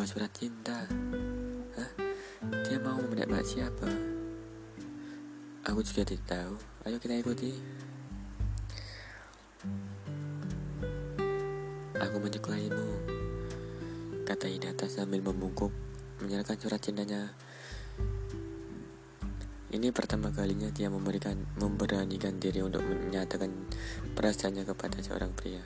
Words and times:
membawa 0.00 0.16
surat 0.16 0.32
cinta. 0.32 0.80
Hah? 1.76 1.90
Dia 2.64 2.80
mau 2.80 2.96
mendapat 3.04 3.44
siapa? 3.44 3.84
Aku 5.68 5.84
juga 5.84 6.08
tidak 6.08 6.24
tahu. 6.24 6.56
Ayo 6.88 6.96
kita 6.96 7.20
ikuti. 7.20 7.52
Aku 12.00 12.16
menyukaimu, 12.16 12.88
kata 14.24 14.48
Hinata 14.48 14.88
sambil 14.88 15.20
membungkuk 15.20 15.68
menyerahkan 16.24 16.56
surat 16.56 16.80
cintanya. 16.80 17.36
Ini 19.68 19.92
pertama 19.92 20.32
kalinya 20.32 20.72
dia 20.72 20.88
memberikan 20.88 21.44
memberanikan 21.60 22.40
diri 22.40 22.64
untuk 22.64 22.80
menyatakan 22.88 23.52
perasaannya 24.16 24.64
kepada 24.64 24.96
seorang 25.04 25.36
pria. 25.36 25.60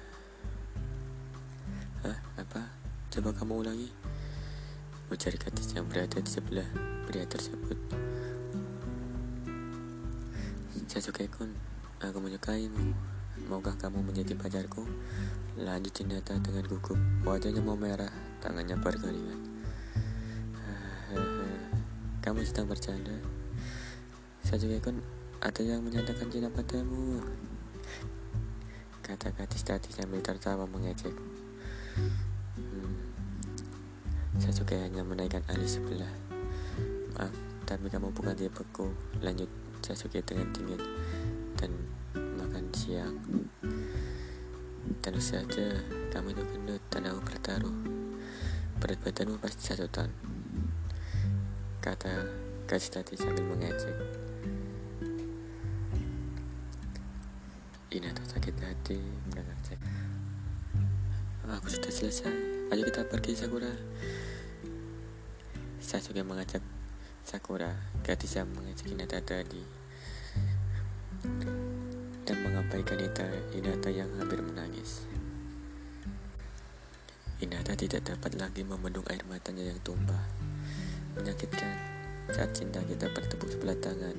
Hah? 2.03 2.19
Apa? 2.35 2.83
Coba 3.15 3.31
kamu 3.31 3.63
ulangi. 3.63 4.04
Ujar 5.15 5.31
gadis 5.39 5.71
yang 5.79 5.87
berada 5.87 6.19
di 6.19 6.27
sebelah 6.27 6.67
pria 7.07 7.23
tersebut. 7.23 7.79
Sasuke 10.91 11.31
kun, 11.31 11.55
aku 12.03 12.19
menyukaimu. 12.19 12.91
Maukah 13.47 13.79
kamu 13.79 14.03
menjadi 14.03 14.35
pacarku? 14.35 14.83
Lanjut 15.55 15.95
Hinata 16.03 16.35
dengan 16.43 16.67
gugup. 16.67 16.99
Wajahnya 17.23 17.63
mau 17.63 17.79
merah, 17.79 18.11
tangannya 18.43 18.75
berkeringat. 18.75 19.39
Kamu 22.19 22.43
sedang 22.43 22.67
bercanda? 22.67 23.15
Kan 24.83 24.99
ada 25.39 25.63
yang 25.63 25.87
menyatakan 25.87 26.27
cinta 26.27 26.51
padamu. 26.51 27.23
Kata 28.99 29.31
gadis 29.31 29.63
tadi 29.63 29.95
sambil 29.95 30.19
tertawa 30.27 30.67
mengejek. 30.67 31.15
Saya 34.39 34.53
juga 34.55 34.75
hanya 34.81 35.03
menaikkan 35.07 35.45
alis 35.51 35.79
sebelah. 35.79 36.11
Maaf, 37.15 37.35
tapi 37.65 37.91
kamu 37.91 38.11
bukan 38.15 38.35
tipeku. 38.35 38.91
Lanjut 39.23 39.49
Sasuke 39.85 40.25
dengan 40.25 40.49
dingin 40.55 40.81
dan 41.61 41.71
siang. 42.75 43.17
Tentu 45.01 45.23
saja 45.23 45.79
kamu 46.13 46.35
itu 46.35 46.43
gendut 46.53 46.83
dan 46.91 47.09
aku 47.09 47.21
bertaruh. 47.25 47.77
Berat 48.83 48.99
badanmu 49.01 49.41
pasti 49.41 49.73
satu 49.73 49.87
ton. 49.89 50.11
Kata 51.81 52.29
gadis 52.69 52.93
tadi 52.93 53.15
sambil 53.17 53.47
mengejek. 53.47 53.97
Ina 57.95 58.11
tak 58.11 58.27
sakit 58.37 58.55
hati 58.59 58.99
mendengar 59.31 59.57
cek. 59.63 59.81
Aku 61.47 61.69
sudah 61.71 61.93
selesai. 61.95 62.64
Ayo 62.75 62.91
kita 62.91 63.07
pergi 63.07 63.39
Sakura. 63.39 63.71
Juga 65.79 66.27
mengajak 66.27 66.59
Sakura, 67.23 67.71
gadis 68.03 68.35
yang 68.35 68.51
mengajak 68.51 68.91
Hinata 68.91 69.23
tadi 69.23 69.63
dan 72.27 72.37
mengabaikan 72.43 72.99
Hinata 73.55 73.95
yang 73.95 74.11
hampir 74.19 74.43
menangis. 74.43 75.07
Hinata 77.39 77.79
tidak 77.79 78.11
dapat 78.11 78.43
lagi 78.43 78.67
membendung 78.67 79.07
air 79.07 79.23
matanya 79.31 79.71
yang 79.71 79.79
tumpah. 79.87 80.27
Menyakitkan 81.15 81.79
saat 82.35 82.59
cinta 82.59 82.83
kita 82.83 83.07
bertepuk 83.15 83.55
sebelah 83.55 83.79
tangan. 83.79 84.19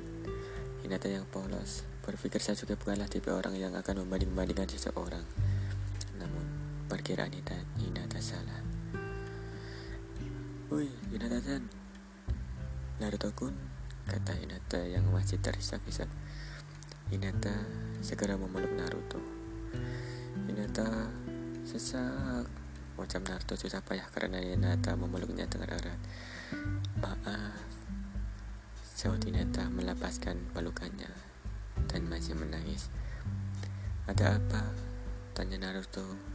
Hinata 0.79 1.11
yang 1.11 1.27
polos 1.27 1.83
berpikir 2.07 2.39
juga 2.39 2.79
bukanlah 2.79 3.11
tipe 3.11 3.35
orang 3.35 3.59
yang 3.59 3.75
akan 3.75 4.07
membanding-bandingkan 4.07 4.71
seseorang. 4.71 5.27
Perkiraan 6.95 7.27
Hinata, 7.75 8.23
salah. 8.23 8.63
Woi, 10.71 10.87
Hinata-san. 11.11 11.67
Naruto-kun, 13.03 13.51
kata 14.07 14.31
Hinata 14.39 14.79
yang 14.79 15.03
masih 15.11 15.43
terisak-isak. 15.43 16.07
Hinata 17.11 17.51
segera 17.99 18.39
memeluk 18.39 18.71
Naruto. 18.79 19.19
Hinata 20.47 21.11
sesak. 21.67 22.47
Wajah 22.95 23.19
Naruto 23.27 23.59
susah 23.59 23.83
payah 23.83 24.07
karena 24.15 24.39
Hinata 24.39 24.95
memeluknya 24.95 25.51
dengan 25.51 25.75
erat. 25.75 25.99
Maaf. 27.03 27.59
Saud 28.87 29.19
Hinata 29.19 29.67
melepaskan 29.67 30.39
pelukannya 30.55 31.11
dan 31.91 32.07
masih 32.07 32.39
menangis. 32.39 32.87
Ada 34.07 34.39
apa? 34.39 34.71
Tanya 35.35 35.59
Naruto. 35.59 36.34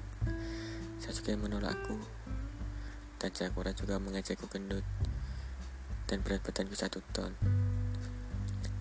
Sasuke 1.11 1.35
menolakku. 1.35 1.99
Dan 3.19 3.35
Sakura 3.35 3.75
juga 3.75 3.99
mengajakku 3.99 4.47
gendut. 4.47 4.87
Dan 6.07 6.23
berat 6.23 6.39
badanku 6.39 6.79
satu 6.79 7.03
ton. 7.11 7.35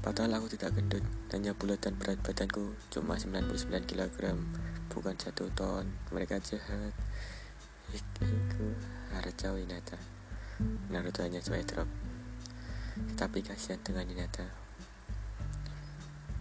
Padahal 0.06 0.38
aku 0.38 0.54
tidak 0.54 0.78
gendut, 0.78 1.02
hanya 1.34 1.58
bulat 1.58 1.82
dan 1.82 1.98
berat 1.98 2.22
badanku 2.22 2.78
cuma 2.94 3.18
99 3.18 3.66
kg, 3.90 4.38
bukan 4.94 5.16
satu 5.18 5.50
ton. 5.58 5.90
Mereka 6.14 6.38
jahat. 6.46 6.94
Harus 9.10 9.34
Hinata. 9.42 9.98
Naruto 10.94 11.26
hanya 11.26 11.42
drop. 11.42 11.90
Tapi 13.18 13.42
kasihan 13.42 13.82
dengan 13.82 14.06
Hinata. 14.06 14.46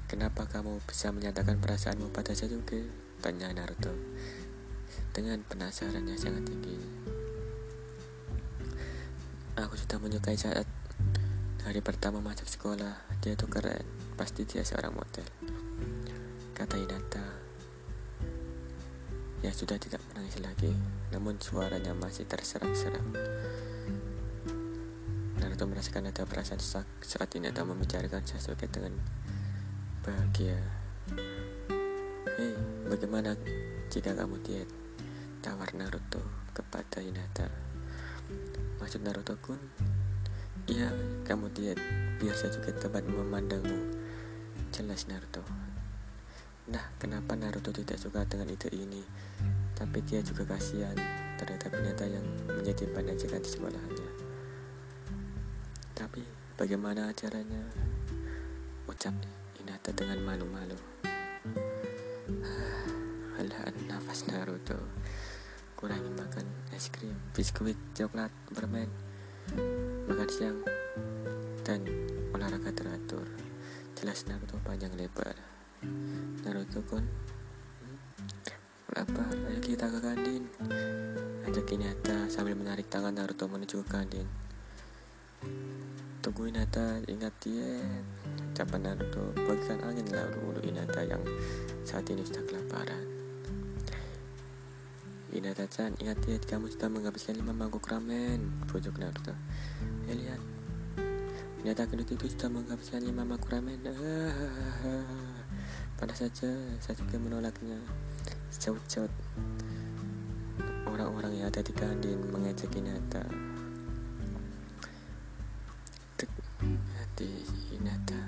Kenapa 0.04 0.44
kamu 0.44 0.84
bisa 0.84 1.16
menyatakan 1.16 1.56
perasaanmu 1.64 2.12
pada 2.12 2.36
Sasuke? 2.36 2.92
Tanya 3.24 3.48
Naruto 3.56 3.96
dengan 5.14 5.42
penasaran 5.46 6.04
yang 6.06 6.18
sangat 6.18 6.46
tinggi. 6.46 6.78
Aku 9.58 9.74
sudah 9.74 9.98
menyukai 9.98 10.38
saat 10.38 10.66
Hari 11.68 11.84
pertama 11.84 12.24
masuk 12.24 12.48
sekolah, 12.48 12.96
dia 13.20 13.36
tuh 13.36 13.44
keren. 13.44 13.84
Pasti 14.16 14.48
dia 14.48 14.64
seorang 14.64 14.88
model. 14.88 15.28
Kata 16.56 16.80
Hinata. 16.80 17.28
Ya 19.44 19.52
sudah 19.52 19.76
tidak 19.76 20.00
menangis 20.08 20.40
lagi, 20.40 20.72
namun 21.12 21.36
suaranya 21.36 21.92
masih 21.92 22.24
terserak-serak. 22.24 23.04
Naruto 25.44 25.68
merasakan 25.68 26.08
ada 26.08 26.24
perasaan 26.24 26.56
sesak 26.56 26.88
saat 27.04 27.36
Hinata 27.36 27.68
membicarakan 27.68 28.24
Sasuke 28.24 28.64
dengan 28.72 28.96
bahagia. 30.00 30.56
Hei, 32.32 32.56
bagaimana 32.88 33.36
jika 33.92 34.16
kamu 34.16 34.40
diet? 34.40 34.87
Tawar 35.48 35.72
Naruto 35.72 36.20
kepada 36.52 37.00
Hinata. 37.00 37.48
Maksud 38.84 39.00
Naruto 39.00 39.32
kun 39.40 39.56
Iya, 40.68 40.92
kamu 41.24 41.48
diet 41.56 41.80
biar 42.20 42.36
saya 42.36 42.52
juga 42.52 42.76
dapat 42.76 43.08
memandangmu. 43.08 43.96
Jelas 44.76 45.08
Naruto. 45.08 45.40
Nah, 46.68 46.92
kenapa 47.00 47.32
Naruto 47.32 47.72
tidak 47.72 47.96
suka 47.96 48.28
dengan 48.28 48.52
ide 48.52 48.68
ini? 48.76 49.00
Tapi 49.72 50.04
dia 50.04 50.20
juga 50.20 50.44
kasihan 50.44 50.92
terhadap 51.40 51.72
binatang 51.72 52.12
yang 52.12 52.26
menjadi 52.44 52.84
ajakan 52.92 53.40
di 53.40 53.48
sekolahannya. 53.48 54.10
Tapi 55.96 56.28
bagaimana 56.60 57.08
caranya? 57.16 57.64
Ucap 58.84 59.16
Hinata 59.56 59.96
dengan 59.96 60.20
malu-malu. 60.28 60.76
Halah 63.40 63.72
nafas 63.88 64.28
Naruto. 64.28 64.97
Kurangi 65.78 66.10
makan 66.10 66.42
es 66.74 66.90
krim, 66.90 67.14
biskuit, 67.30 67.78
coklat, 67.94 68.34
permen 68.50 68.90
makan 70.10 70.26
siang 70.26 70.58
dan 71.62 71.86
olahraga 72.34 72.74
teratur. 72.74 73.30
Jelas 73.94 74.26
Naruto 74.26 74.58
panjang 74.66 74.90
lebar. 74.98 75.38
Naruto 76.42 76.82
hmm? 76.82 77.06
apa? 78.98 79.22
Ayo 79.46 79.62
kita 79.62 79.86
ke 79.86 80.02
kantin 80.02 80.42
ajak 81.48 81.64
Hinata 81.72 82.28
sambil 82.28 82.52
menarik 82.52 82.92
tangan 82.92 83.16
Naruto 83.16 83.48
menuju 83.48 83.80
ke 83.80 83.88
kantin 83.88 84.28
tunggu 86.20 86.44
Hinata 86.44 87.00
ingat 87.08 87.32
diet 87.40 88.04
ucapan 88.52 88.92
Naruto 88.92 89.32
bagikan 89.48 89.80
angin 89.80 90.04
lalu 90.12 90.38
ulu 90.44 90.60
Hinata 90.60 91.00
yang 91.08 91.24
saat 91.88 92.04
ini 92.12 92.20
sudah 92.20 92.44
kelaparan 92.44 93.07
Hinata-chan, 95.38 95.94
ingat 96.02 96.18
ya, 96.26 96.34
kamu 96.42 96.66
sudah 96.66 96.90
menghabiskan 96.90 97.38
lima 97.38 97.54
mangkuk 97.54 97.86
ramen. 97.86 98.58
Bujuk 98.66 98.98
Naruto. 98.98 99.30
Ya 100.10 100.18
lihat. 100.18 100.42
Hinata 101.62 101.86
kedut 101.86 102.10
itu 102.10 102.26
sudah 102.26 102.50
menghabiskan 102.50 103.06
lima 103.06 103.22
mangkuk 103.22 103.46
ramen. 103.46 103.78
Pada 106.02 106.10
saja, 106.18 106.50
saya 106.82 106.94
juga 106.98 107.22
menolaknya. 107.22 107.78
Caut-caut. 108.50 109.14
Orang-orang 110.90 111.38
yang 111.38 111.46
ada 111.54 111.62
di 111.62 111.70
kantin 111.70 112.18
mengejek 112.34 112.74
Hinata. 112.74 113.22
Hati 116.98 117.30
Hinata 117.70 118.18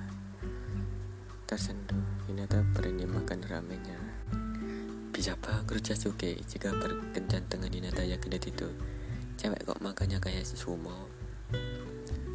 tersentuh. 1.50 1.98
Hinata 2.30 2.62
berani 2.70 3.02
makan 3.02 3.42
ramennya. 3.50 4.09
Disapa 5.20 5.52
guru 5.68 5.84
Sasuke 5.84 6.32
jika 6.48 6.72
berkencan 6.72 7.44
dengan 7.44 7.68
Hinata 7.68 8.08
gendut 8.08 8.40
itu. 8.40 8.72
Cewek 9.36 9.68
kok 9.68 9.76
makannya 9.84 10.16
kayak 10.16 10.48
sumo. 10.48 11.12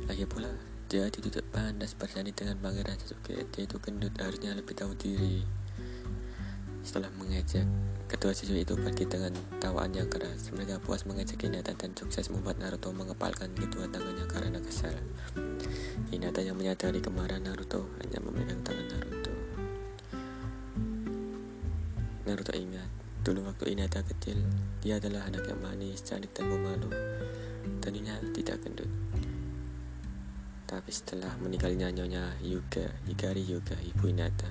Lagi 0.06 0.30
pula, 0.30 0.54
dia 0.86 1.10
tidak 1.10 1.42
pandas 1.50 1.98
bersani 1.98 2.30
dengan 2.30 2.62
pangeran 2.62 2.94
Sasuke. 3.02 3.42
Dia 3.50 3.66
itu 3.66 3.82
gendut, 3.82 4.14
harusnya 4.22 4.54
lebih 4.54 4.78
tahu 4.78 4.94
diri. 5.02 5.42
Setelah 6.86 7.10
mengejek, 7.18 7.66
kedua 8.06 8.38
siswa 8.38 8.62
itu 8.62 8.78
pergi 8.78 9.10
dengan 9.10 9.34
tawaan 9.58 9.90
yang 9.90 10.06
keras. 10.06 10.54
Mereka 10.54 10.78
puas 10.86 11.10
mengejek 11.10 11.42
Hinata 11.42 11.74
dan 11.74 11.98
sukses 11.98 12.30
membuat 12.30 12.62
Naruto 12.62 12.94
mengepalkan 12.94 13.50
kedua 13.58 13.90
tangannya 13.90 14.30
karena 14.30 14.62
kesal. 14.62 14.94
Hinata 16.14 16.46
yang 16.46 16.54
menyadari 16.54 17.02
kemarahan 17.02 17.50
Naruto 17.50 17.90
hanya 18.06 18.22
memegang 18.22 18.62
tangan 18.62 18.86
Naruto. 18.94 19.15
Naruto 22.26 22.58
ingat, 22.58 22.90
dulu 23.22 23.46
waktu 23.46 23.78
Hinata 23.78 24.02
kecil, 24.02 24.42
dia 24.82 24.98
adalah 24.98 25.30
anak 25.30 25.46
yang 25.46 25.62
manis, 25.62 26.02
cantik 26.02 26.34
dan 26.34 26.50
pemalu. 26.50 26.90
Tentunya 27.86 28.18
tidak 28.34 28.66
gendut. 28.66 28.90
Tapi 30.66 30.90
setelah 30.90 31.38
meninggalnya 31.38 31.94
Nyonya 31.94 32.42
Yuga, 32.42 32.90
Hikari 33.06 33.46
Yuga, 33.46 33.78
ibu 33.78 34.10
Hinata, 34.10 34.50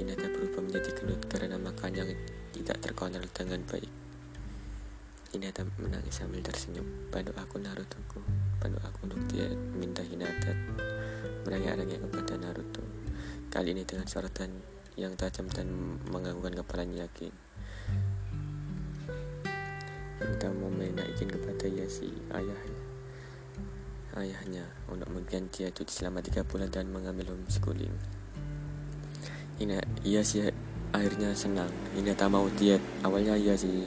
Hinata 0.00 0.24
berubah 0.32 0.64
menjadi 0.64 0.96
gendut 0.96 1.20
karena 1.28 1.60
makan 1.60 1.92
yang 1.92 2.08
tidak 2.56 2.80
terkontrol 2.80 3.28
dengan 3.28 3.60
baik. 3.68 3.92
Hinata 5.36 5.68
menangis 5.76 6.16
sambil 6.16 6.40
tersenyum. 6.40 7.12
Bantu 7.12 7.36
aku 7.36 7.60
Naruto-ku, 7.60 8.24
bantu 8.56 8.80
aku 8.80 8.98
untuk 9.04 9.20
dia 9.28 9.52
minta 9.76 10.00
Hinata 10.00 10.56
merengek-rengek 11.44 12.00
kepada 12.08 12.40
Naruto. 12.40 12.80
Kali 13.52 13.76
ini 13.76 13.84
dengan 13.84 14.08
sorotan 14.08 14.75
yang 14.96 15.12
tajam 15.14 15.46
dan 15.52 15.68
mengganggukan 16.08 16.56
kepalanya 16.64 17.04
yakin. 17.04 17.32
Hinata 20.16 20.48
minta 20.52 21.04
izin 21.04 21.28
kepada 21.28 21.68
Yasi, 21.68 22.08
ayah 22.32 22.60
ayahnya 24.16 24.64
untuk 24.88 25.12
mengganti 25.12 25.64
dia 25.64 25.68
cuti 25.68 25.92
selama 25.92 26.24
tiga 26.24 26.40
bulan 26.40 26.72
dan 26.72 26.88
mengambil 26.88 27.36
homeschooling. 27.36 27.92
Ina, 29.60 29.80
iya 30.04 30.24
sih 30.24 30.48
akhirnya 30.92 31.36
senang. 31.36 31.68
tak 32.16 32.32
mau 32.32 32.48
diet. 32.56 32.80
Awalnya 33.04 33.36
iya 33.36 33.52
sih 33.56 33.84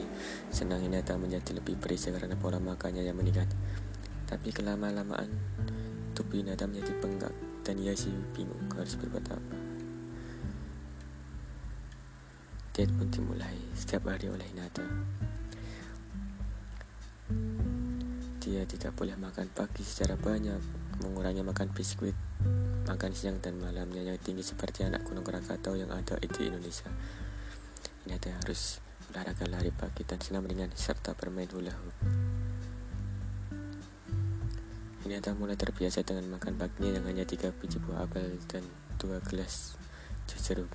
senang 0.54 0.86
tak 1.02 1.18
menjadi 1.18 1.58
lebih 1.58 1.78
berisi 1.82 2.14
karena 2.14 2.38
pola 2.38 2.62
makannya 2.62 3.02
yang 3.02 3.18
meningkat. 3.18 3.50
Tapi 4.30 4.54
kelama-lamaan 4.54 5.30
tubuh 6.14 6.46
tak 6.54 6.70
menjadi 6.70 6.94
penggak 7.02 7.34
dan 7.66 7.74
ia 7.82 7.94
sih 7.98 8.14
bingung 8.34 8.70
harus 8.74 8.94
berbuat 8.94 9.26
apa. 9.34 9.69
Diet 12.70 12.90
pun 12.94 13.10
dimulai 13.10 13.58
setiap 13.74 14.06
hari 14.06 14.30
oleh 14.30 14.46
Hinata. 14.46 14.86
Dia 18.40 18.62
tidak 18.62 18.94
boleh 18.94 19.18
makan 19.18 19.50
pagi 19.50 19.82
secara 19.82 20.14
banyak, 20.14 20.58
mengurangi 21.02 21.42
makan 21.42 21.74
biskuit, 21.74 22.14
makan 22.86 23.10
siang 23.10 23.42
dan 23.42 23.58
malamnya 23.58 24.06
yang 24.06 24.18
tinggi 24.22 24.46
seperti 24.46 24.86
anak 24.86 25.02
gunung 25.02 25.26
Krakatau 25.26 25.74
yang 25.74 25.90
ada 25.90 26.14
di 26.22 26.46
Indonesia. 26.46 26.88
Ini 28.06 28.16
ada 28.16 28.38
harus 28.38 28.78
olahraga 29.10 29.50
lari 29.50 29.74
pagi 29.74 30.06
dan 30.06 30.22
senam 30.22 30.46
ringan 30.46 30.70
serta 30.72 31.18
bermain 31.18 31.50
hula 31.50 31.74
hoop. 31.74 31.96
Ini 35.10 35.18
ada 35.18 35.34
mulai 35.34 35.58
terbiasa 35.58 36.06
dengan 36.06 36.38
makan 36.38 36.54
paginya 36.54 37.02
yang 37.02 37.04
hanya 37.10 37.26
tiga 37.26 37.50
biji 37.50 37.82
buah 37.82 38.06
apel 38.06 38.38
dan 38.46 38.62
dua 39.02 39.18
gelas 39.26 39.74
jus 40.30 40.40
jeruk. 40.46 40.70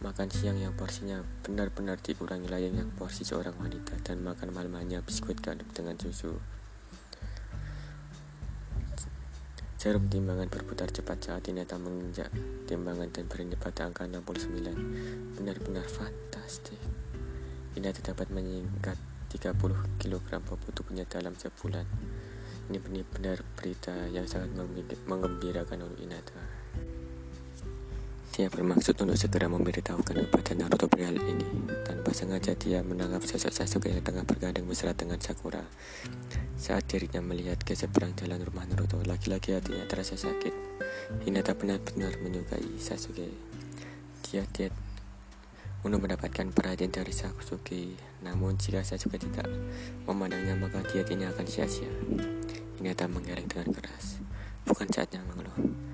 Makan 0.00 0.32
siang 0.32 0.56
yang 0.56 0.72
porsinya 0.72 1.20
benar-benar 1.44 2.00
dikurangi 2.00 2.48
layaknya 2.48 2.88
porsi 2.96 3.28
seorang 3.28 3.52
wanita 3.60 4.00
dan 4.00 4.24
makan 4.24 4.56
malamnya 4.56 5.04
biskuit 5.04 5.36
gandum 5.44 5.68
dengan 5.76 6.00
susu. 6.00 6.40
Jarum 9.82 10.06
timbangan 10.06 10.46
berputar 10.46 10.94
cepat 10.94 11.18
saat 11.26 11.42
Ineta 11.50 11.74
menginjak 11.74 12.30
timbangan 12.70 13.10
dan 13.10 13.26
berhenti 13.26 13.58
pada 13.58 13.90
angka 13.90 14.06
69. 14.06 15.34
Benar-benar 15.34 15.82
fantastik. 15.90 16.78
Ineta 17.74 17.98
dapat 17.98 18.30
menyingkat 18.30 18.94
30 19.34 19.58
kg 19.98 20.28
bobot 20.38 20.70
tubuhnya 20.70 21.02
dalam 21.10 21.34
sebulan. 21.34 21.82
Ini 22.70 22.78
benar-benar 22.78 23.42
berita 23.58 24.06
yang 24.06 24.30
sangat 24.30 24.54
mengembirakan 25.08 25.82
untuk 25.82 25.98
Ineta. 25.98 26.51
Dia 28.32 28.48
bermaksud 28.48 28.96
untuk 28.96 29.20
segera 29.20 29.44
memberitahukan 29.44 30.16
kepada 30.16 30.56
Naruto 30.56 30.88
perihal 30.88 31.20
ini. 31.20 31.68
Tanpa 31.84 32.16
sengaja 32.16 32.56
dia 32.56 32.80
menangkap 32.80 33.20
sosok 33.28 33.52
Sasuke 33.52 33.92
yang 33.92 34.00
tengah 34.00 34.24
bergandeng 34.24 34.64
mesra 34.64 34.96
dengan 34.96 35.20
Sakura. 35.20 35.60
Saat 36.56 36.88
dirinya 36.88 37.20
melihat 37.20 37.60
ke 37.60 37.76
seberang 37.76 38.16
jalan 38.16 38.40
rumah 38.40 38.64
Naruto, 38.64 39.04
laki-laki 39.04 39.52
hatinya 39.52 39.84
terasa 39.84 40.16
sakit. 40.16 40.48
Hinata 41.28 41.52
benar-benar 41.52 42.16
menyukai 42.24 42.80
Sasuke. 42.80 43.28
Dia 44.24 44.48
dia 44.56 44.72
untuk 45.84 46.00
mendapatkan 46.00 46.56
perhatian 46.56 46.88
dari 46.88 47.12
Sasuke. 47.12 48.00
Namun 48.24 48.56
jika 48.56 48.80
Sasuke 48.80 49.20
tidak 49.20 49.44
memandangnya, 50.08 50.56
maka 50.56 50.80
dia 50.88 51.04
ini 51.04 51.28
akan 51.28 51.44
sia-sia. 51.44 51.92
Hinata 52.80 53.12
menggeleng 53.12 53.44
dengan 53.44 53.76
keras. 53.76 54.24
Bukan 54.64 54.88
saatnya 54.88 55.20
mengeluh. 55.28 55.91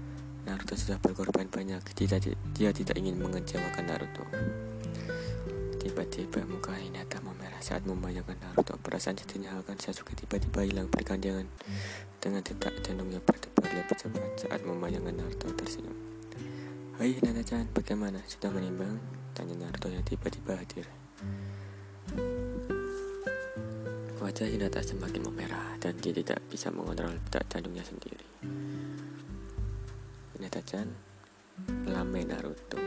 Naruto 0.59 0.75
sudah 0.75 0.99
berkorban 0.99 1.47
banyak 1.47 1.79
dia, 1.95 2.19
dia 2.51 2.75
tidak 2.75 2.99
ingin 2.99 3.15
mengecewakan 3.23 3.95
Naruto 3.95 4.27
Tiba-tiba 5.79 6.43
muka 6.51 6.75
Hinata 6.75 7.23
memerah 7.23 7.63
saat 7.63 7.87
membayangkan 7.87 8.35
Naruto 8.43 8.75
Perasaan 8.83 9.15
jadinya 9.15 9.55
akan 9.55 9.79
Sasuke 9.79 10.19
tiba-tiba 10.19 10.67
hilang 10.67 10.91
bergandengan 10.91 11.47
Dengan 12.19 12.43
detak 12.43 12.75
jantungnya 12.83 13.23
berdebar 13.23 13.71
lebih 13.71 13.95
cepat 14.03 14.35
saat 14.35 14.67
membayangkan 14.67 15.15
Naruto 15.15 15.47
tersenyum 15.55 15.95
Hai 16.99 17.15
Hinata-chan, 17.15 17.71
bagaimana? 17.71 18.19
Sudah 18.27 18.51
menimbang? 18.51 18.99
Tanya 19.39 19.55
Naruto 19.63 19.95
yang 19.95 20.03
tiba-tiba 20.03 20.59
hadir 20.59 20.91
Wajah 24.19 24.51
Hinata 24.51 24.83
semakin 24.83 25.23
memerah 25.23 25.79
dan 25.79 25.95
dia 26.03 26.11
tidak 26.11 26.43
bisa 26.51 26.75
mengontrol 26.75 27.15
detak 27.15 27.47
jantungnya 27.47 27.87
sendiri. 27.87 28.28
Hinata-chan 30.49 30.89
melamai 31.85 32.25
Naruto 32.25 32.81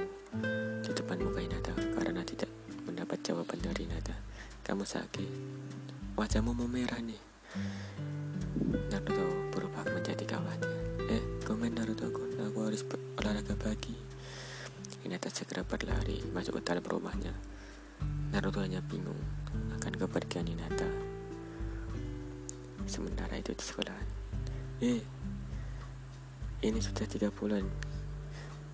di 0.82 0.90
depan 0.98 1.22
muka 1.22 1.46
Hinata 1.46 1.70
karena 1.94 2.26
tidak 2.26 2.50
mendapat 2.90 3.22
jawaban 3.22 3.62
dari 3.62 3.86
Hinata. 3.86 4.18
Kamu 4.66 4.82
sakit, 4.82 5.30
wajahmu 6.18 6.58
memerah 6.58 6.98
nih. 7.06 7.22
Naruto 8.90 9.54
berubah 9.54 9.86
menjadi 9.94 10.26
khawatir. 10.26 10.74
Eh, 11.06 11.22
komen 11.46 11.78
Naruto 11.78 12.10
aku, 12.10 12.34
aku 12.34 12.60
harus 12.66 12.82
olahraga 13.22 13.54
pagi. 13.54 13.94
Hinata 15.06 15.30
segera 15.30 15.62
berlari 15.62 16.18
masuk 16.34 16.58
ke 16.58 16.62
dalam 16.66 16.82
rumahnya. 16.82 17.38
Naruto 18.34 18.66
hanya 18.66 18.82
bingung 18.82 19.22
akan 19.78 20.02
kepergian 20.02 20.50
Hinata. 20.50 20.90
Sementara 22.90 23.38
itu 23.38 23.54
di 23.54 23.62
sekolah. 23.62 23.98
Eh, 24.82 25.21
ini 26.62 26.78
sudah 26.78 27.10
tiga 27.10 27.34
bulan 27.34 27.66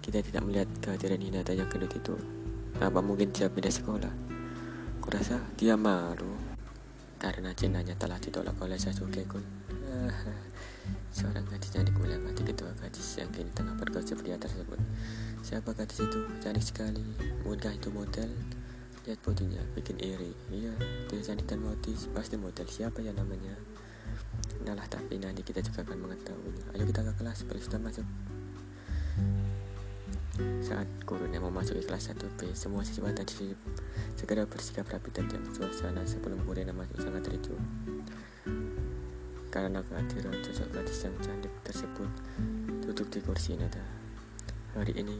kita 0.07 0.23
tidak 0.23 0.43
melihat 0.47 0.69
kehadiran 0.79 1.19
Hinata 1.19 1.51
yang 1.51 1.67
gendut 1.67 1.91
itu. 1.91 2.15
Apa 2.79 3.03
mungkin 3.03 3.35
dia 3.35 3.51
pindah 3.51 3.71
sekolah? 3.71 4.13
Kurasa 5.03 5.43
dia 5.59 5.75
malu 5.75 6.31
karena 7.19 7.51
cintanya 7.51 7.91
telah 7.99 8.15
ditolak 8.15 8.55
oleh 8.63 8.79
Sasuke 8.79 9.27
Kun. 9.27 9.43
Seorang 11.15 11.43
gadis 11.51 11.75
cantik 11.75 11.91
melewati 11.99 12.39
kedua 12.39 12.71
gadis 12.79 13.19
yang 13.19 13.27
kini 13.35 13.51
tengah 13.51 13.75
bergosip 13.75 14.23
pria 14.23 14.39
tersebut. 14.39 14.79
Siapa 15.43 15.75
gadis 15.75 15.99
itu? 15.99 16.23
Cantik 16.39 16.63
sekali. 16.63 17.03
Mungkinkah 17.43 17.75
itu 17.75 17.91
model? 17.91 18.31
Lihat 19.03 19.19
fotonya, 19.19 19.59
bikin 19.75 19.99
iri. 19.99 20.31
Iya, 20.55 20.71
dia 21.11 21.19
cantik 21.19 21.51
dan 21.51 21.59
modis. 21.59 22.07
Pasti 22.15 22.39
model. 22.39 22.63
Siapa 22.63 23.03
ya 23.03 23.11
namanya? 23.11 23.59
Nah 24.73 24.87
tapi 24.89 25.21
nanti 25.21 25.45
kita 25.45 25.63
juga 25.63 25.85
akan 25.87 25.97
mengetahuinya. 26.03 26.75
Ayo 26.75 26.83
kita 26.83 27.05
ke 27.05 27.13
kelas, 27.21 27.45
beli 27.47 27.61
sudah 27.63 27.79
masuk. 27.79 28.07
Saat 30.61 30.85
gurunya 31.07 31.41
memasuki 31.41 31.81
kelas 31.81 32.11
1B, 32.13 32.51
semua 32.53 32.83
siswa 32.83 33.09
tadi 33.09 33.55
segera 34.13 34.43
bersikap 34.45 34.85
rapi 34.91 35.09
dan 35.15 35.29
suasana 35.53 36.03
sebelum 36.03 36.43
gurunya 36.43 36.75
masuk 36.75 36.99
sangat 36.99 37.25
ricu. 37.31 37.55
Karena 39.47 39.79
kehadiran 39.81 40.35
sosok 40.43 40.69
gadis 40.75 41.01
yang 41.07 41.15
cantik 41.23 41.53
tersebut 41.63 42.11
duduk 42.85 43.07
di 43.09 43.19
kursi 43.23 43.57
nada. 43.57 43.81
Hari 44.77 44.93
ini 44.93 45.17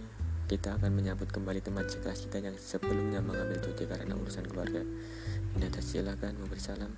kita 0.48 0.78
akan 0.78 0.94
menyambut 0.94 1.28
kembali 1.34 1.60
teman 1.60 1.90
sekelas 1.90 2.30
kita 2.30 2.40
yang 2.40 2.56
sebelumnya 2.56 3.20
mengambil 3.20 3.60
cuti 3.60 3.84
karena 3.84 4.14
urusan 4.14 4.46
keluarga. 4.46 4.86
Nada 5.58 5.82
silakan 5.82 6.38
memberi 6.38 6.62
salam. 6.62 6.94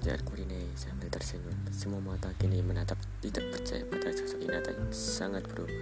Ujar 0.00 0.16
Kurine 0.24 0.56
sambil 0.80 1.12
tersenyum. 1.12 1.52
Semua 1.68 2.00
mata 2.00 2.32
kini 2.40 2.64
menatap 2.64 2.96
tidak 3.20 3.52
percaya 3.52 3.84
pada 3.84 4.08
sosok 4.16 4.48
Hinata 4.48 4.72
yang 4.72 4.88
sangat 4.88 5.44
berubah. 5.44 5.76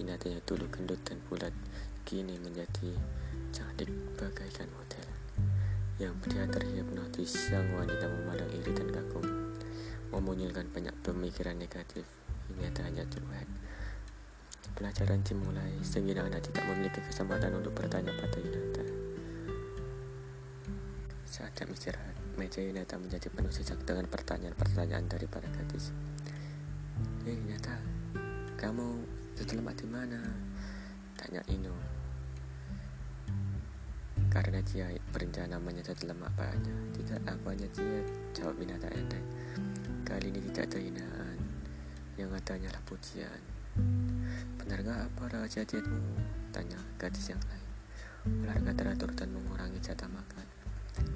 Hinata 0.00 0.32
yang 0.32 0.40
dulu 0.48 0.64
gendut 0.72 0.96
dan 1.04 1.20
bulat 1.28 1.52
kini 2.08 2.40
menjadi 2.40 2.96
cantik 3.52 3.92
bagaikan 4.16 4.72
model. 4.72 5.04
yang 6.00 6.16
pria 6.24 6.48
terhipnotis 6.48 7.52
sang 7.52 7.76
wanita 7.76 8.08
memandang 8.08 8.48
iri 8.56 8.72
dan 8.72 8.88
kagum. 8.88 9.52
Memunculkan 10.16 10.72
banyak 10.72 10.96
pemikiran 11.04 11.60
negatif. 11.60 12.08
Ini 12.56 12.72
hanya 12.72 13.04
curhat 13.04 13.48
pelajaran 14.80 15.20
dimulai. 15.20 15.76
Sehingga 15.84 16.24
anak 16.24 16.40
tidak 16.40 16.64
memiliki 16.72 17.04
kesempatan 17.04 17.52
untuk 17.52 17.76
bertanya 17.76 18.16
pada 18.16 18.40
Yunata 18.40 18.84
saat 21.26 21.52
jam 21.58 21.68
istirahat 21.68 22.25
meja 22.36 22.60
Yunata 22.60 23.00
menjadi 23.00 23.28
penuh 23.32 23.52
sesak 23.52 23.80
dengan 23.84 24.08
pertanyaan-pertanyaan 24.08 25.08
dari 25.08 25.26
para 25.28 25.48
gadis 25.50 25.92
Hei 27.24 27.36
Yunata 27.36 27.76
kamu 28.56 29.04
lemak 29.36 29.76
di 29.76 29.86
mana 29.88 30.20
tanya 31.16 31.40
Ino 31.52 31.96
karena 34.36 34.60
dia 34.68 34.92
berencana 35.16 35.56
menyedot 35.56 35.96
lemak 36.04 36.28
banyak. 36.36 36.92
Tidak 36.92 37.24
apa 37.24 37.56
hanya 37.56 37.68
dia, 37.72 38.04
jawab 38.36 38.60
binatang 38.60 38.92
endek. 38.92 39.24
Kali 40.04 40.28
ini 40.28 40.44
tidak 40.52 40.68
ada 40.68 40.78
hinaan, 40.84 41.38
yang 42.20 42.28
adanya 42.36 42.68
lah 42.68 42.82
pujian. 42.84 43.40
Benarkah 44.60 45.08
apa 45.08 45.22
rahasia 45.32 45.64
dietmu? 45.64 46.20
Tanya 46.52 46.76
gadis 47.00 47.32
yang 47.32 47.40
lain. 47.48 47.64
Olahraga 48.44 48.72
teratur 48.76 49.10
dan 49.16 49.32
mengurangi 49.32 49.80
jatah 49.80 50.08
makan. 50.12 50.65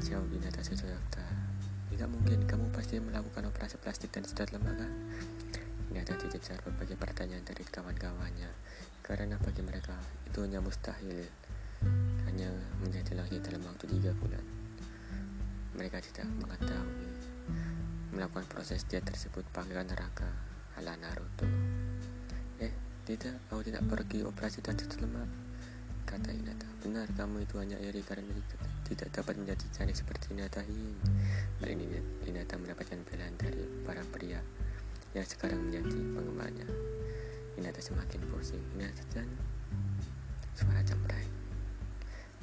Jawab 0.05 0.27
binatang 0.33 0.65
sejoyokta. 0.65 1.25
Tidak 1.91 2.09
mungkin, 2.09 2.49
kamu 2.49 2.73
pasti 2.73 3.01
melakukan 3.01 3.49
operasi 3.49 3.77
plastik 3.81 4.15
dan 4.15 4.25
sedot 4.25 4.51
lemak 4.53 4.77
kan? 4.77 4.91
Binatang 5.91 6.19
dicecar 6.23 6.61
berbagai 6.63 6.97
pertanyaan 6.97 7.45
dari 7.45 7.67
kawan-kawannya. 7.67 8.51
Karena 9.03 9.37
bagi 9.41 9.63
mereka 9.65 9.97
itu 10.29 10.41
hanya 10.45 10.63
mustahil 10.63 11.27
hanya 12.29 12.53
menjadi 12.85 13.17
lagi 13.17 13.41
dalam 13.41 13.65
waktu 13.65 13.89
tiga 13.89 14.13
bulan. 14.17 14.45
Mereka 15.75 15.99
tidak 16.13 16.29
mengetahui 16.41 17.11
melakukan 18.11 18.47
proses 18.51 18.85
diet 18.85 19.07
tersebut 19.07 19.47
pakaian 19.55 19.87
neraka 19.87 20.29
ala 20.77 20.99
Naruto. 20.99 21.47
Eh, 22.61 22.73
tidak, 23.07 23.39
aku 23.49 23.65
tidak 23.65 23.87
pergi 23.89 24.27
operasi 24.27 24.61
dan 24.61 24.77
tutup 24.77 25.09
lemak. 25.09 25.31
Kata 26.05 26.35
Hinata, 26.35 26.69
benar 26.83 27.07
kamu 27.15 27.47
itu 27.47 27.55
hanya 27.63 27.79
iri 27.79 28.03
karena 28.03 28.35
tidak 28.91 29.15
dapat 29.15 29.39
menjadi 29.39 29.65
cantik 29.71 29.95
seperti 29.95 30.35
Hinata 30.35 30.67
ini. 30.67 30.91
Kali 31.63 31.73
ini 31.79 31.87
Hinata 32.27 32.59
mendapatkan 32.59 32.99
belahan 33.07 33.35
dari 33.39 33.63
para 33.87 34.03
pria 34.11 34.43
yang 35.15 35.27
sekarang 35.27 35.71
menjadi 35.71 35.95
penggemarnya. 35.95 36.67
Hinata 37.55 37.79
semakin 37.79 38.21
pusing. 38.29 38.63
Hinata 38.75 39.03
dan 39.15 39.31
suara 40.59 40.83
jamrai. 40.83 41.41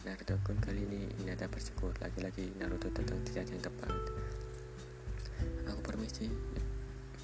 Naruto 0.07 0.39
kun 0.47 0.55
kali 0.63 0.87
ini 0.87 1.11
Hinata 1.19 1.51
bersyukur 1.51 1.91
lagi-lagi 1.99 2.55
Naruto 2.55 2.87
datang 2.95 3.19
saat 3.27 3.51
yang 3.51 3.59
tepat 3.59 3.91
aku 5.67 5.81
permisi 5.83 6.31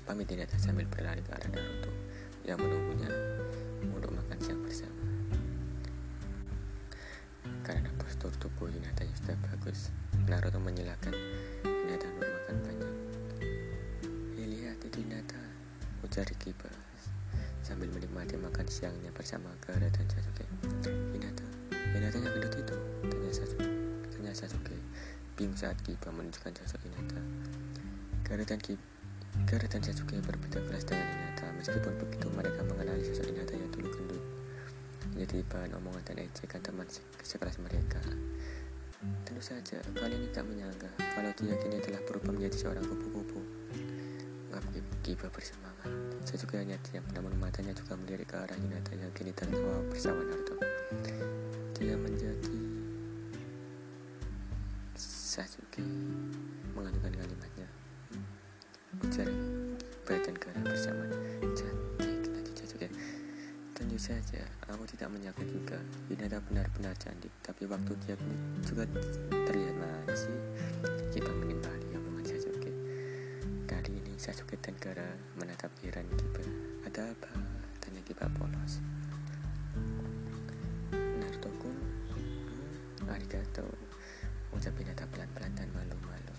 pamit 0.04 0.28
Hinata 0.28 0.60
sambil 0.60 0.84
berlari 0.92 1.24
ke 1.24 1.32
arah 1.32 1.48
Naruto 1.48 1.92
yang 2.44 2.60
menunggunya 2.60 3.08
untuk 3.88 4.12
makan 4.12 4.38
siang 4.44 4.60
bersama 4.60 5.03
postur 8.24 8.48
tubuh 8.48 8.72
Hinata 8.72 9.04
sudah 9.20 9.36
bagus 9.52 9.92
Naruto 10.32 10.56
menyilahkan 10.56 11.12
Hinata 11.68 12.08
untuk 12.08 12.32
makan 12.32 12.56
banyak. 12.64 12.92
Lihat 14.40 14.80
itu 14.80 14.98
Hinata 15.04 15.44
ujar 16.08 16.24
Kiba 16.40 16.72
sambil 17.60 17.92
menikmati 17.92 18.40
makan 18.40 18.64
siangnya 18.72 19.12
bersama 19.12 19.52
Gara 19.60 19.92
dan 19.92 20.08
Sasuke. 20.08 20.48
Hinata 21.12 21.44
Hinata 21.92 22.16
yang 22.16 22.32
gendut 22.40 22.56
itu 22.64 22.76
tanya 23.12 23.32
Sasuke 23.36 23.68
tanya 24.16 24.32
Sasuke 24.32 24.78
bingung 25.36 25.60
saat 25.60 25.76
Kiba 25.84 26.08
menunjukkan 26.16 26.64
sosok 26.64 26.80
Hinata. 26.88 27.20
Gara 28.24 28.44
dan 28.48 28.60
Kiba 28.64 28.80
Gara 29.52 29.68
dan 29.68 29.84
Sasuke 29.84 30.16
berbeda 30.24 30.64
kelas 30.64 30.88
dengan 30.88 31.12
Hinata. 31.12 31.52
Meskipun 31.60 31.92
begitu 32.00 32.32
mereka 32.32 32.64
mengenali 32.64 33.04
sosok 33.04 33.36
Hinata 33.36 33.52
yang 33.52 33.68
dulu 33.76 33.92
gendut 33.92 34.23
menjadi 35.24 35.48
bahan 35.56 35.72
omongan 35.80 36.04
dan 36.04 36.20
ejekan 36.20 36.60
teman 36.60 36.84
se 36.92 37.00
sekelas 37.24 37.56
mereka. 37.64 38.04
Tentu 39.24 39.40
saja 39.40 39.80
kalian 39.96 40.28
tidak 40.36 40.52
menyangka 40.52 40.92
kalau 41.00 41.32
dia 41.40 41.56
kini 41.64 41.80
telah 41.80 42.04
berubah 42.04 42.36
menjadi 42.36 42.68
seorang 42.68 42.84
kupu-kupu. 42.84 43.40
Kiba 45.00 45.32
bersemangat? 45.32 45.88
Sasuke 46.28 46.60
hanya 46.60 46.76
diam 46.92 47.08
namun 47.16 47.40
matanya 47.40 47.72
juga 47.72 47.96
melirik 47.96 48.36
ke 48.36 48.36
arah 48.36 48.60
Hinata 48.60 49.00
yang 49.00 49.16
kini 49.16 49.32
tertawa 49.32 49.80
bersama 49.88 50.28
Naruto. 50.28 50.60
Dia 51.80 51.96
menjadi 51.96 52.60
Sasuke 55.00 55.88
mengandungkan 56.76 57.16
kalimatnya. 57.16 57.68
Ujar 59.08 59.32
badan 60.04 60.36
Gara 60.36 60.60
bersama 60.68 61.23
saja. 64.04 64.44
Aku 64.68 64.84
tidak 64.84 65.08
menyangka 65.16 65.48
juga 65.48 65.80
Hinata 66.12 66.44
benar-benar 66.52 66.92
cantik. 67.00 67.32
Tapi 67.40 67.64
waktu 67.72 67.96
dia 68.04 68.20
juga 68.60 68.84
terlihat 69.32 69.76
manis. 69.80 70.28
Kita 71.16 71.32
menimbali 71.32 71.96
omongan 71.96 72.26
Sasuke 72.28 72.72
kali 73.64 73.96
ini 73.96 74.14
Sasuke 74.20 74.60
dan 74.60 74.76
Gara 74.84 75.08
menatap 75.40 75.72
heran 75.80 76.04
Kiba 76.20 76.44
ada 76.84 77.16
apa? 77.16 77.32
Tanya 77.80 78.04
Kiba 78.04 78.28
polos. 78.36 78.84
Arigato. 83.08 83.68
Ucap 84.52 84.76
Hinata 84.76 85.06
pelan-pelan 85.16 85.54
dan 85.56 85.70
malu-malu. 85.72 86.36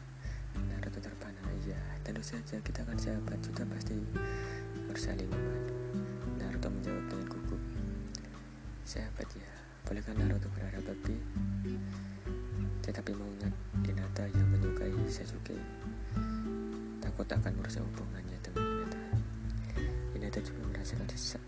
Naruto 0.54 1.00
terpana 1.00 1.42
Ya 1.64 1.80
tentu 2.06 2.23
saja 2.23 2.62
kita 2.62 2.87
akan 2.87 2.94
sahabat 2.94 3.42
Sudah 3.42 3.66
pasti 3.66 3.99
bersaling 4.87 5.26
membantu 5.26 5.75
Naruto 6.38 6.68
menjawab 6.71 7.04
dengan 7.11 7.26
Sahabat 8.95 9.27
ya 9.35 9.51
Bolehkah 9.83 10.15
Naruto 10.15 10.47
berharap 10.55 10.87
lebih 10.87 11.19
Tetapi 12.87 13.11
mengingat 13.11 13.51
Hinata 13.83 14.23
yang 14.31 14.47
menyukai 14.55 14.95
Sasuke 15.11 15.59
Takut 17.03 17.27
akan 17.27 17.53
merusak 17.59 17.83
hubungannya 17.83 18.39
dengan 18.39 18.63
Hinata 18.63 19.03
Hinata 20.15 20.39
juga 20.47 20.63
merasakan 20.71 21.11
sesak 21.11 21.43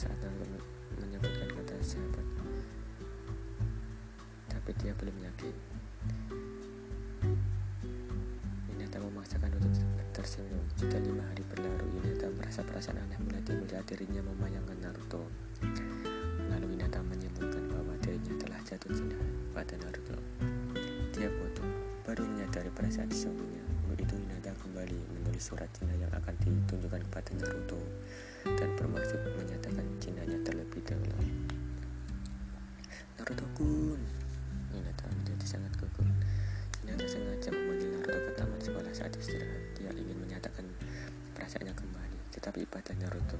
saat 0.00 0.16
Naruto 0.24 0.64
menyebutkan 0.96 1.52
kata 1.52 1.76
sahabat 1.84 2.24
tapi 4.70 4.86
dia 4.86 4.94
belum 5.02 5.16
yakin. 5.18 5.54
Hinata 8.70 9.02
memaksakan 9.02 9.50
untuk 9.58 9.72
tersenyum. 10.14 10.62
Sudah 10.78 11.02
lima 11.02 11.26
hari 11.26 11.42
berlalu, 11.50 11.90
Hinata 11.98 12.30
merasa 12.38 12.62
perasaan 12.62 13.02
aneh 13.02 13.18
mulai 13.18 13.42
saat 13.42 13.82
dirinya 13.82 14.22
memayangkan 14.22 14.78
Naruto. 14.78 15.26
Jatuh 18.70 18.94
cinta 18.94 19.18
pada 19.50 19.74
Naruto. 19.82 20.14
Dia 21.10 21.26
bodoh, 21.26 21.66
baru 22.06 22.22
menyadari 22.22 22.70
perasaan 22.70 23.10
sesungguhnya. 23.10 23.66
Untuk 23.90 24.06
itu 24.06 24.14
Hinata 24.14 24.54
kembali 24.62 24.94
menulis 25.10 25.42
surat 25.42 25.66
cinta 25.74 25.90
yang 25.98 26.06
akan 26.14 26.38
ditunjukkan 26.38 27.02
kepada 27.10 27.30
Naruto 27.34 27.82
dan 28.46 28.70
bermaksud 28.78 29.18
menyatakan 29.42 29.82
cintanya 29.98 30.38
terlebih 30.46 30.86
dahulu. 30.86 31.18
Naruto-kun, 33.18 33.98
Hinata 34.70 35.06
menjadi 35.18 35.46
sangat 35.50 35.74
gugup. 35.74 36.06
Hinata 36.86 37.10
sengaja 37.10 37.50
memanggil 37.50 37.90
Naruto 37.90 38.18
ke 38.22 38.32
taman 38.38 38.60
sekolah 38.62 38.92
saat 38.94 39.10
istirahat. 39.18 39.62
Dia 39.74 39.90
ingin 39.98 40.14
menyatakan 40.14 40.62
perasaannya 41.34 41.74
kembali, 41.74 42.18
tetapi 42.38 42.70
pada 42.70 42.94
Naruto. 43.02 43.34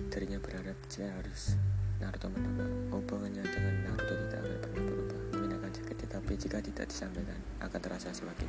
Dirinya 0.00 0.40
berharap 0.40 0.80
jika 0.88 1.12
harus 1.12 1.60
Naruto 1.96 2.28
menebak 2.28 2.70
hubungannya 2.92 3.44
dengan 3.44 3.74
Naruto 3.88 4.14
tidak 4.26 4.40
akan 4.44 4.58
pernah 4.60 4.82
berubah. 4.84 5.20
Mungkin 5.32 5.50
akan 5.56 5.70
sakit, 5.72 5.96
tetapi 6.04 6.32
jika 6.36 6.58
tidak 6.60 6.86
disampaikan, 6.92 7.40
akan 7.64 7.80
terasa 7.80 8.12
semakin 8.12 8.48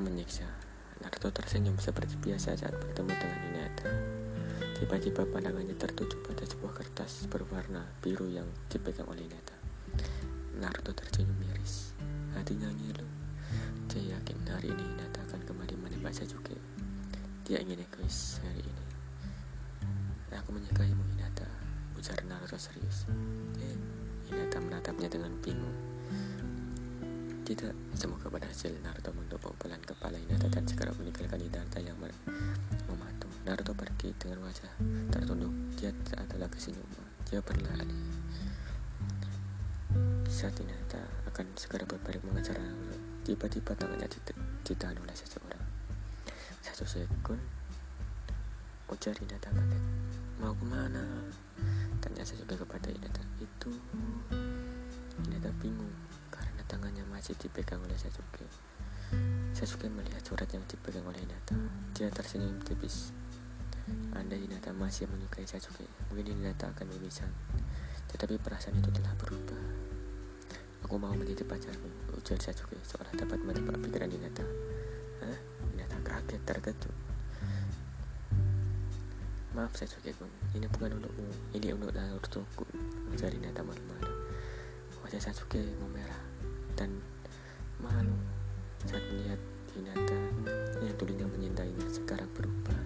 menyiksa. 0.00 0.48
Naruto 1.00 1.28
tersenyum 1.32 1.76
seperti 1.80 2.16
biasa 2.20 2.56
saat 2.56 2.76
bertemu 2.76 3.12
dengan 3.16 3.40
Hinata. 3.48 3.90
Tiba-tiba 4.80 5.28
pandangannya 5.28 5.76
tertuju 5.76 6.16
pada 6.24 6.44
sebuah 6.44 6.72
kertas 6.76 7.28
berwarna 7.28 7.84
biru 8.00 8.28
yang 8.28 8.48
dipegang 8.72 9.08
oleh 9.08 9.24
Hinata. 9.28 9.56
Naruto 10.60 10.92
tersenyum 10.96 11.36
miris. 11.40 11.96
Hatinya 12.36 12.68
ngilu. 12.68 13.08
Dia 13.88 14.16
yakin 14.16 14.38
hari 14.48 14.72
ini 14.72 14.84
Hinata 14.96 15.24
akan 15.28 15.40
kembali 15.44 15.74
menembak 15.80 16.16
Sasuke. 16.16 16.56
Dia 17.44 17.60
ingin 17.64 17.80
egois 17.80 18.38
hari 18.44 18.62
ini. 18.62 18.84
Aku 20.30 20.54
menyukaimu 20.54 21.09
Ujar 22.00 22.16
Naruto 22.24 22.56
serius. 22.56 23.04
Eh, 23.60 23.76
Hinata 24.24 24.56
menatapnya 24.56 25.12
dengan 25.12 25.36
bingung. 25.44 25.76
Tidak, 27.44 27.92
semoga 27.92 28.32
berhasil 28.32 28.72
Naruto 28.80 29.12
menepuk 29.12 29.52
pelan 29.60 29.84
kepala 29.84 30.16
Hinata 30.16 30.48
dan 30.48 30.64
segera 30.64 30.96
meninggalkan 30.96 31.44
Hinata 31.44 31.76
yang 31.76 32.00
mematung. 32.88 33.28
Naruto 33.44 33.76
pergi 33.76 34.16
dengan 34.16 34.48
wajah 34.48 34.72
tertunduk. 35.12 35.52
Dia 35.76 35.92
adalah 36.16 36.48
kesenyuman. 36.48 37.04
Dia 37.28 37.44
berlari. 37.44 37.92
Saat 40.24 40.56
Hinata 40.56 41.04
akan 41.28 41.52
segera 41.52 41.84
berbalik 41.84 42.24
mengejar 42.24 42.56
Naruto. 42.56 42.96
Tiba-tiba 43.28 43.76
tangannya 43.76 44.08
ditahan 44.64 44.96
oleh 44.96 45.12
seseorang. 45.12 45.68
Satu 46.64 46.88
sekund, 46.88 47.44
ujar 48.88 49.12
Hinata 49.20 49.52
kaget. 49.52 49.84
Mau 50.40 50.56
ke 50.56 50.64
mana? 50.64 51.04
Tanya 52.00 52.24
Sasuke 52.24 52.56
kepada 52.56 52.88
Hinata. 52.88 53.20
Itu 53.36 53.70
Hinata 55.20 55.52
bingung 55.60 55.92
karena 56.32 56.64
tangannya 56.64 57.04
masih 57.12 57.36
dipegang 57.36 57.80
oleh 57.84 57.96
Sasuke. 58.00 58.48
Sasuke 59.52 59.92
melihat 59.92 60.24
surat 60.24 60.48
yang 60.48 60.64
dipegang 60.64 61.04
oleh 61.04 61.20
Hinata. 61.20 61.56
Dia 61.92 62.08
tersenyum 62.08 62.56
tipis. 62.64 63.12
Anda 64.16 64.34
Hinata 64.34 64.72
masih 64.72 65.12
menyukai 65.12 65.44
Sasuke, 65.44 65.84
mungkin 66.08 66.40
Hinata 66.40 66.72
akan 66.72 66.88
berpisah. 66.88 67.28
Tetapi 68.08 68.40
perasaan 68.40 68.80
itu 68.80 68.90
telah 68.96 69.12
berubah. 69.20 69.60
Aku 70.88 70.96
mau 70.96 71.12
menjadi 71.12 71.44
pacarmu, 71.44 72.16
ujar 72.16 72.40
Sasuke 72.40 72.80
seolah 72.80 73.12
dapat 73.12 73.38
menebak 73.44 73.76
pikiran 73.84 74.08
Hinata. 74.08 74.46
Hah? 75.20 75.38
Hinata 75.68 75.96
kaget 76.00 76.40
terkejut. 76.48 77.09
Maaf 79.50 79.74
Sasuke 79.74 80.14
kun, 80.14 80.30
ini 80.54 80.70
bukan 80.70 80.94
untukmu, 80.94 81.26
ini 81.58 81.74
untuk 81.74 81.90
Naruto 81.90 82.46
kun, 82.54 82.70
ujar 83.10 83.34
Hinata 83.34 83.66
malu-malu. 83.66 84.06
Wajah 85.02 85.18
Sasuke 85.18 85.58
memerah 85.58 86.22
dan 86.78 87.02
malu 87.82 88.14
saat 88.86 89.02
melihat 89.10 89.42
Hinata 89.74 90.14
yang 90.86 90.94
dulunya 90.94 91.26
menyintainya 91.26 91.82
sekarang 91.90 92.30
berubah. 92.30 92.78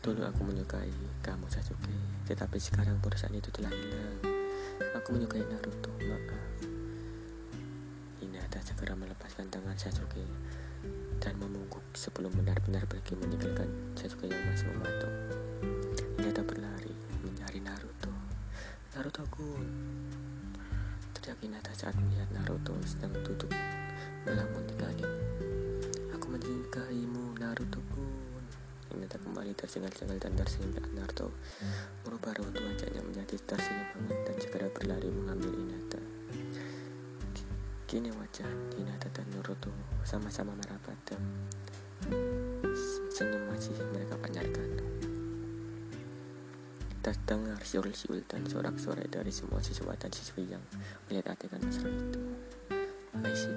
Dulu 0.00 0.24
aku 0.24 0.40
menyukai 0.40 0.88
kamu 1.20 1.52
Sasuke, 1.52 1.92
tetapi 2.24 2.56
sekarang 2.56 2.96
perasaan 3.04 3.36
itu 3.36 3.52
telah 3.52 3.68
hilang. 3.68 4.24
Aku 4.96 5.12
menyukai 5.12 5.44
Naruto, 5.52 5.92
maaf. 6.00 6.64
Hinata 8.24 8.56
segera 8.64 8.96
melepaskan 8.96 9.52
tangan 9.52 9.76
Sasuke 9.76 10.24
dan 11.22 11.38
memungguk 11.38 11.86
sebelum 11.94 12.34
benar-benar 12.34 12.82
pergi 12.90 13.14
meninggalkan 13.14 13.70
Sasuke 13.94 14.26
yang 14.26 14.42
masih 14.50 14.66
mematung. 14.74 15.14
Hinata 16.18 16.42
berlari 16.42 16.90
mencari 17.22 17.62
Naruto. 17.62 18.10
Naruto 18.98 19.22
kun. 19.30 19.62
Teriak 21.14 21.38
Hinata 21.38 21.70
saat 21.78 21.94
melihat 21.94 22.26
Naruto 22.34 22.74
sedang 22.82 23.14
duduk 23.22 23.54
melamun 24.26 24.66
di 24.66 24.74
langit. 24.82 25.10
Aku 26.18 26.26
menyukaimu 26.26 27.38
Naruto 27.38 27.78
kun. 27.94 28.42
Hinata 28.90 29.22
kembali 29.22 29.54
tersengal-sengal 29.54 30.18
dan 30.18 30.34
tersenyum 30.34 30.74
saat 30.74 30.90
Naruto 30.90 31.30
merubah 32.02 32.34
raut 32.34 32.50
wajahnya 32.50 32.98
menjadi 32.98 33.38
tersenyum 33.46 33.86
hangat 33.94 34.18
dan 34.26 34.36
segera 34.42 34.66
berlari 34.74 35.06
mengambil 35.06 35.54
Hinata. 35.54 36.11
Kini 37.92 38.08
wajah 38.08 38.48
Hinata 38.72 39.04
dan 39.12 39.28
Naruto 39.36 39.68
sama-sama 40.00 40.56
merapat 40.56 40.96
dan 41.04 41.20
senyum 43.12 43.44
masih 43.52 43.76
mereka 43.92 44.16
pancarkan. 44.16 44.80
Terdengar 47.04 47.60
siul-siul 47.60 48.24
dan 48.24 48.48
sorak-sorai 48.48 49.12
dari 49.12 49.28
semua 49.28 49.60
siswa 49.60 49.92
dan 49.92 50.08
siswi 50.08 50.48
yang 50.48 50.64
melihat 51.04 51.36
adegan 51.36 51.60
mesra 51.60 51.92
itu. 51.92 52.20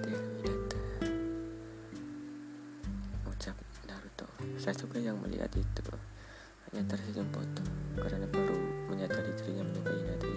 There, 0.03 0.19
Hinata. 0.43 0.83
Ucap 3.31 3.55
Naruto. 3.87 4.27
Sasuke 4.59 4.99
yang 4.99 5.15
melihat 5.23 5.55
itu 5.55 5.95
hanya 6.67 6.83
tersenyum 6.91 7.31
foto 7.31 7.63
karena 8.03 8.27
baru 8.27 8.59
menyadari 8.91 9.31
dirinya 9.39 9.63
menyukai 9.63 9.95
Hinata. 9.95 10.27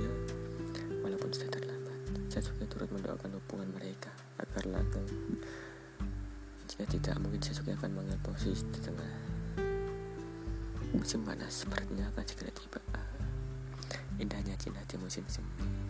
Walaupun 1.03 1.35
sudah 1.35 1.68
terlambat, 2.39 2.55
Sasuke 2.55 2.67
turut 2.71 2.91
mendoakan 2.95 3.31
hubungan 3.35 3.69
mereka 3.75 4.11
agar 4.39 4.65
langgeng. 4.71 5.07
Jika 6.71 6.85
tidak, 6.87 7.17
mungkin 7.19 7.41
Sasuke 7.43 7.75
akan 7.75 7.91
mengambil 7.99 8.19
posisi 8.31 8.63
di 8.71 8.79
tengah 8.79 9.13
musim 10.95 11.21
panas 11.27 11.67
sepertinya 11.67 12.07
akan 12.15 12.25
segera 12.25 12.51
tiba. 12.55 12.81
Indahnya 14.19 14.55
Cina 14.59 14.83
di 14.87 14.97
musim 14.99 15.27
semi. 15.27 15.88